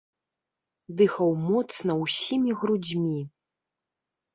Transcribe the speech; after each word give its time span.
Дыхаў 1.01 1.29
моцна 1.49 1.91
ўсімі 2.03 2.51
грудзьмі. 2.65 3.19